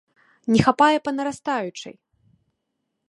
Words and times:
Не 0.53 0.61
хапае 0.67 0.97
па 1.07 1.11
нарастаючай. 1.19 1.95